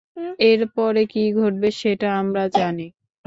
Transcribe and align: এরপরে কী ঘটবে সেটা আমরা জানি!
এরপরে 0.45 1.01
কী 1.11 1.23
ঘটবে 1.37 1.69
সেটা 1.79 2.09
আমরা 2.21 2.43
জানি! 2.51 2.87